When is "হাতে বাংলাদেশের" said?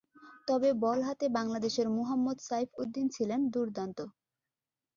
1.07-1.87